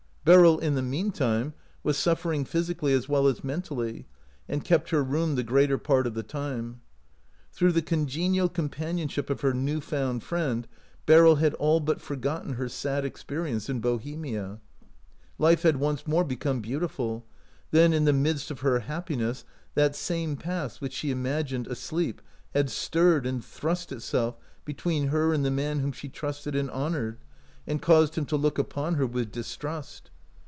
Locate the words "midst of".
18.13-18.59